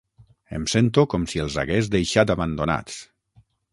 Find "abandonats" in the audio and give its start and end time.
2.37-2.97